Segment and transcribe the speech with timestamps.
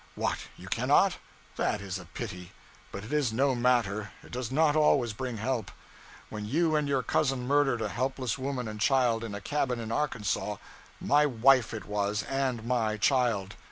[0.15, 1.19] What, you cannot?
[1.57, 2.53] That is a pity;
[2.91, 5.69] but it is no matter it does not always bring help.
[6.29, 9.91] When you and your cousin murdered a helpless woman and child in a cabin in
[9.91, 10.55] Arkansas
[10.99, 13.57] my wife, it was, and my child!